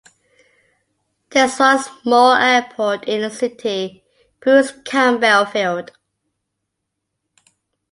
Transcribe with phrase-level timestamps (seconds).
[1.29, 4.03] There is one small airport in the city,
[4.39, 5.91] Bruce Campbell Field.